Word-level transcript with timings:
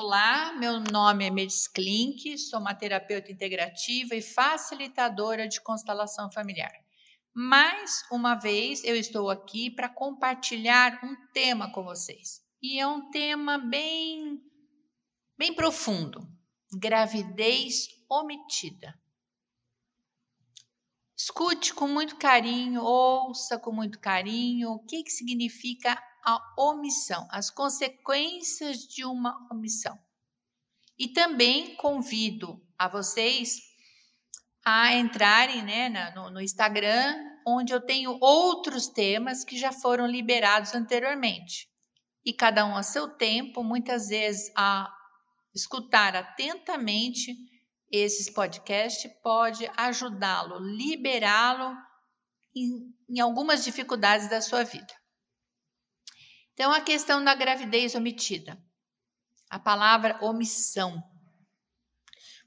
Olá, 0.00 0.52
meu 0.52 0.78
nome 0.78 1.26
é 1.26 1.30
Medis 1.30 1.66
Klink, 1.66 2.38
sou 2.38 2.60
uma 2.60 2.72
terapeuta 2.72 3.32
integrativa 3.32 4.14
e 4.14 4.22
facilitadora 4.22 5.48
de 5.48 5.60
constelação 5.60 6.30
familiar. 6.30 6.70
Mais 7.34 8.04
uma 8.12 8.36
vez 8.36 8.84
eu 8.84 8.94
estou 8.94 9.28
aqui 9.28 9.68
para 9.72 9.88
compartilhar 9.88 11.00
um 11.02 11.16
tema 11.32 11.72
com 11.72 11.82
vocês. 11.82 12.40
E 12.62 12.78
é 12.78 12.86
um 12.86 13.10
tema 13.10 13.58
bem 13.58 14.40
bem 15.36 15.52
profundo. 15.52 16.20
Gravidez 16.72 17.88
omitida. 18.08 18.96
Escute 21.18 21.74
com 21.74 21.88
muito 21.88 22.14
carinho, 22.14 22.80
ouça 22.80 23.58
com 23.58 23.72
muito 23.72 23.98
carinho 23.98 24.70
o 24.70 24.78
que, 24.84 25.02
que 25.02 25.10
significa 25.10 26.00
a 26.24 26.40
omissão, 26.56 27.26
as 27.32 27.50
consequências 27.50 28.86
de 28.86 29.04
uma 29.04 29.36
omissão. 29.50 29.98
E 30.96 31.08
também 31.08 31.74
convido 31.74 32.64
a 32.78 32.86
vocês 32.86 33.58
a 34.64 34.94
entrarem 34.94 35.62
né, 35.62 36.12
no, 36.14 36.30
no 36.30 36.40
Instagram, 36.40 37.16
onde 37.44 37.72
eu 37.72 37.80
tenho 37.80 38.16
outros 38.20 38.86
temas 38.86 39.42
que 39.42 39.58
já 39.58 39.72
foram 39.72 40.06
liberados 40.06 40.72
anteriormente. 40.72 41.68
E 42.24 42.32
cada 42.32 42.64
um 42.64 42.76
a 42.76 42.82
seu 42.84 43.08
tempo, 43.08 43.64
muitas 43.64 44.08
vezes 44.08 44.52
a 44.56 44.88
escutar 45.52 46.14
atentamente 46.14 47.34
esses 47.90 48.28
podcasts 48.28 49.10
pode 49.22 49.70
ajudá-lo, 49.76 50.58
liberá-lo 50.58 51.76
em, 52.54 52.94
em 53.08 53.20
algumas 53.20 53.64
dificuldades 53.64 54.28
da 54.28 54.40
sua 54.40 54.64
vida. 54.64 54.94
Então, 56.52 56.72
a 56.72 56.80
questão 56.80 57.22
da 57.22 57.34
gravidez 57.34 57.94
omitida. 57.94 58.60
A 59.48 59.58
palavra 59.58 60.18
omissão. 60.22 61.02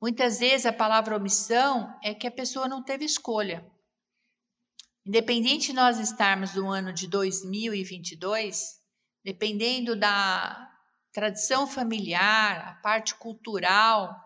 Muitas 0.00 0.38
vezes 0.38 0.66
a 0.66 0.72
palavra 0.72 1.16
omissão 1.16 1.92
é 2.02 2.14
que 2.14 2.26
a 2.26 2.30
pessoa 2.30 2.68
não 2.68 2.82
teve 2.82 3.04
escolha. 3.04 3.66
Independente 5.04 5.68
de 5.68 5.72
nós 5.72 5.98
estarmos 5.98 6.54
no 6.54 6.68
ano 6.68 6.92
de 6.92 7.06
2022, 7.08 8.80
dependendo 9.24 9.96
da 9.96 10.72
tradição 11.12 11.66
familiar, 11.66 12.68
a 12.68 12.74
parte 12.82 13.14
cultural, 13.14 14.25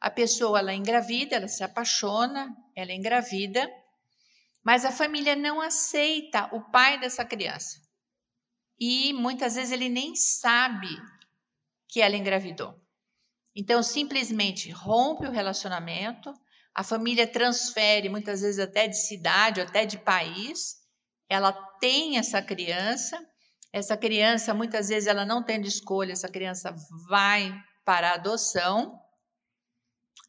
a 0.00 0.10
pessoa 0.10 0.58
ela 0.58 0.74
engravida, 0.74 1.36
ela 1.36 1.48
se 1.48 1.64
apaixona, 1.64 2.54
ela 2.74 2.92
engravida, 2.92 3.68
mas 4.64 4.84
a 4.84 4.92
família 4.92 5.34
não 5.36 5.60
aceita 5.60 6.48
o 6.54 6.70
pai 6.70 6.98
dessa 6.98 7.24
criança 7.24 7.86
e 8.78 9.12
muitas 9.14 9.54
vezes 9.54 9.72
ele 9.72 9.88
nem 9.88 10.14
sabe 10.14 10.88
que 11.88 12.00
ela 12.00 12.16
engravidou. 12.16 12.78
Então, 13.54 13.82
simplesmente 13.82 14.70
rompe 14.70 15.26
o 15.26 15.30
relacionamento, 15.30 16.32
a 16.74 16.84
família 16.84 17.26
transfere, 17.26 18.08
muitas 18.08 18.42
vezes 18.42 18.58
até 18.58 18.86
de 18.86 18.98
cidade, 18.98 19.62
até 19.62 19.86
de 19.86 19.96
país, 19.96 20.76
ela 21.28 21.52
tem 21.80 22.18
essa 22.18 22.42
criança, 22.42 23.18
essa 23.72 23.96
criança, 23.96 24.52
muitas 24.52 24.88
vezes, 24.88 25.06
ela 25.06 25.24
não 25.24 25.42
tem 25.42 25.60
escolha, 25.62 26.12
essa 26.12 26.28
criança 26.28 26.74
vai 27.08 27.50
para 27.84 28.10
a 28.10 28.14
adoção, 28.14 29.00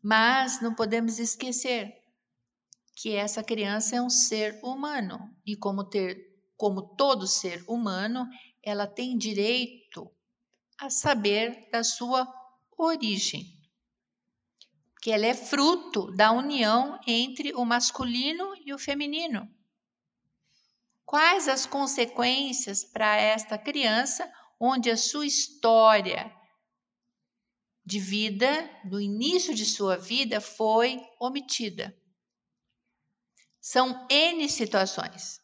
mas 0.08 0.62
não 0.62 0.74
podemos 0.74 1.20
esquecer 1.20 1.94
que 2.96 3.14
essa 3.14 3.44
criança 3.44 3.98
é 3.98 4.02
um 4.02 4.10
ser 4.10 4.58
humano 4.64 5.20
e, 5.46 5.54
como 5.54 5.84
ter 5.84 6.16
como 6.56 6.96
todo 6.96 7.28
ser 7.28 7.62
humano, 7.68 8.26
ela 8.64 8.88
tem 8.88 9.18
direito 9.18 10.10
a 10.80 10.90
saber 10.90 11.70
da 11.74 11.84
sua 11.84 12.26
origem, 12.78 13.44
que 15.02 15.12
ela 15.12 15.26
é 15.26 15.34
fruto 15.34 16.10
da 16.16 16.32
união 16.32 16.98
entre 17.06 17.54
o 17.54 17.66
masculino 17.66 18.54
e 18.66 18.74
o 18.74 18.80
feminino. 18.80 19.46
Quais 21.06 21.50
as 21.50 21.66
consequências 21.66 22.82
para 22.86 23.18
esta 23.18 23.58
criança, 23.58 24.32
onde 24.58 24.90
a 24.90 24.96
sua 24.96 25.26
história 25.26 26.34
de 27.88 28.00
vida, 28.00 28.70
no 28.84 29.00
início 29.00 29.56
de 29.56 29.64
sua 29.64 29.96
vida, 29.96 30.42
foi 30.42 31.00
omitida? 31.22 31.98
São 33.62 34.06
N 34.10 34.50
situações. 34.50 35.40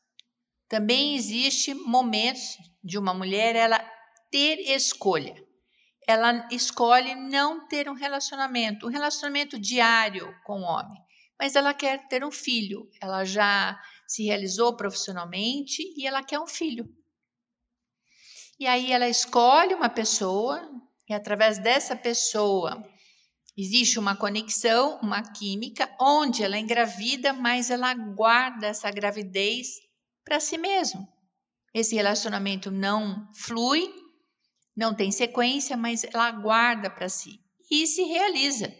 Também 0.68 1.16
existe 1.16 1.74
momentos 1.74 2.58
de 2.84 2.98
uma 2.98 3.14
mulher 3.14 3.56
ela 3.56 3.80
ter 4.30 4.59
escolha. 4.59 5.42
Ela 6.06 6.46
escolhe 6.52 7.16
não 7.16 7.66
ter 7.66 7.88
um 7.88 7.94
relacionamento, 7.94 8.88
um 8.88 8.90
relacionamento 8.90 9.58
diário 9.58 10.36
com 10.44 10.59
o 10.59 10.66
homem, 10.66 11.02
mas 11.40 11.56
ela 11.56 11.74
quer 11.74 12.09
ter 12.09 12.26
um 12.26 12.32
filho. 12.32 12.90
Ela 13.02 13.24
já 13.24 13.82
se 14.06 14.26
realizou 14.26 14.76
profissionalmente 14.76 15.82
e 15.98 16.06
ela 16.06 16.22
quer 16.22 16.42
um 16.42 16.48
filho. 16.48 16.94
E 18.59 18.68
aí 18.68 18.92
ela 18.92 19.08
escolhe 19.08 19.74
uma 19.74 19.90
pessoa 19.90 20.70
e 21.09 21.14
através 21.14 21.58
dessa 21.58 21.96
pessoa 21.96 22.84
existe 23.58 24.00
uma 24.00 24.16
conexão, 24.16 25.00
uma 25.02 25.22
química 25.22 25.94
onde 26.00 26.44
ela 26.44 26.58
engravida, 26.58 27.34
mas 27.34 27.69
ela 27.69 27.94
guarda 27.94 28.68
essa 28.68 28.90
gravidez 28.90 29.80
para 30.24 30.40
si 30.40 30.58
mesmo. 30.58 31.08
Esse 31.74 31.96
relacionamento 31.96 32.72
não 32.72 33.28
flui, 33.34 33.94
não 34.75 34.94
tem 34.94 35.12
sequência, 35.12 35.75
mas 35.75 36.03
ela 36.03 36.31
guarda 36.31 36.90
para 36.90 37.09
si 37.09 37.40
e 37.70 37.88
se 37.88 38.03
realiza. 38.03 38.74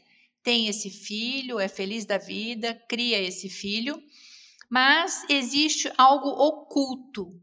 Tem 0.44 0.68
esse 0.68 0.90
filho, 0.90 1.60
é 1.60 1.68
feliz 1.68 2.06
da 2.06 2.18
vida, 2.18 2.76
cria 2.88 3.20
esse 3.20 3.50
filho, 3.50 4.02
mas 4.70 5.26
existe 5.30 5.92
algo 5.98 6.28
oculto. 6.30 7.40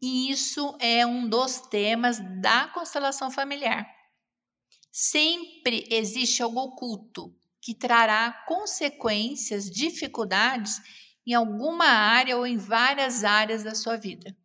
E 0.00 0.30
isso 0.30 0.76
é 0.80 1.06
um 1.06 1.28
dos 1.28 1.60
temas 1.60 2.18
da 2.40 2.68
constelação 2.68 3.30
familiar. 3.30 3.86
Sempre 4.90 5.86
existe 5.90 6.42
algo 6.42 6.60
oculto 6.60 7.34
que 7.60 7.74
trará 7.74 8.32
consequências, 8.46 9.70
dificuldades 9.70 10.80
em 11.26 11.34
alguma 11.34 11.86
área 11.86 12.36
ou 12.36 12.46
em 12.46 12.56
várias 12.56 13.24
áreas 13.24 13.64
da 13.64 13.74
sua 13.74 13.96
vida. 13.96 14.36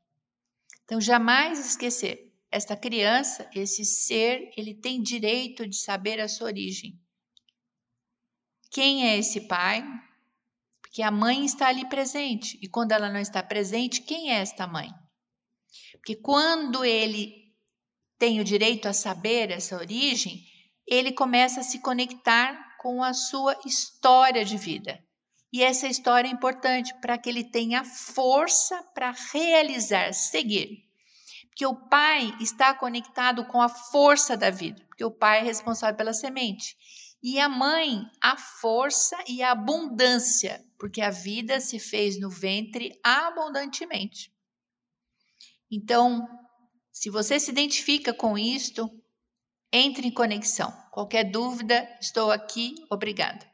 Então, 0.84 1.00
jamais 1.00 1.60
esquecer, 1.66 2.34
esta 2.50 2.76
criança, 2.76 3.50
esse 3.54 3.86
ser, 3.86 4.52
ele 4.58 4.74
tem 4.74 5.02
direito 5.02 5.68
de 5.68 5.78
saber 5.78 6.20
a 6.20 6.28
sua 6.28 6.48
origem. 6.48 7.00
Quem 8.72 9.08
é 9.08 9.18
esse 9.18 9.48
pai? 9.48 9.86
Porque 10.82 11.02
a 11.02 11.12
mãe 11.12 11.46
está 11.46 11.68
ali 11.68 11.88
presente. 11.88 12.60
E 12.62 12.68
quando 12.68 12.92
ela 12.92 13.10
não 13.10 13.20
está 13.20 13.42
presente, 13.42 14.02
quem 14.02 14.32
é 14.32 14.40
esta 14.40 14.68
mãe? 14.68 14.90
Porque 16.02 16.16
quando 16.16 16.84
ele 16.84 17.54
tem 18.18 18.40
o 18.40 18.44
direito 18.44 18.88
a 18.88 18.94
saber 18.94 19.52
essa 19.52 19.76
origem, 19.76 20.44
ele 20.88 21.12
começa 21.12 21.60
a 21.60 21.64
se 21.64 21.80
conectar 21.80 22.76
com 22.80 23.04
a 23.04 23.14
sua 23.14 23.56
história 23.66 24.44
de 24.44 24.58
vida. 24.58 25.00
E 25.54 25.62
essa 25.64 25.88
história 25.88 26.28
é 26.28 26.32
importante 26.32 26.92
para 27.02 27.20
que 27.20 27.30
ele 27.30 27.44
tenha 27.44 27.84
força 27.84 28.82
para 28.96 29.14
realizar, 29.32 30.12
seguir. 30.14 30.88
Porque 31.50 31.66
o 31.66 31.76
pai 31.88 32.36
está 32.40 32.74
conectado 32.74 33.46
com 33.46 33.62
a 33.62 33.70
força 33.70 34.36
da 34.36 34.50
vida, 34.50 34.84
porque 34.88 35.06
o 35.06 35.12
pai 35.12 35.40
é 35.40 35.44
responsável 35.44 35.96
pela 35.96 36.14
semente. 36.14 36.76
E 37.22 37.40
a 37.40 37.48
mãe, 37.48 38.02
a 38.20 38.36
força 38.36 39.16
e 39.28 39.44
a 39.44 39.52
abundância, 39.52 40.66
porque 40.80 41.02
a 41.02 41.12
vida 41.12 41.60
se 41.60 41.78
fez 41.78 42.20
no 42.20 42.30
ventre 42.30 43.00
abundantemente. 43.04 44.32
Então, 45.72 46.28
se 46.92 47.10
você 47.10 47.40
se 47.40 47.52
identifica 47.52 48.14
com 48.14 48.38
isto, 48.38 48.90
entre 49.72 50.08
em 50.08 50.14
conexão. 50.14 50.72
Qualquer 50.92 51.32
dúvida, 51.32 51.88
estou 52.02 52.32
aqui. 52.32 52.76
Obrigada. 52.92 53.51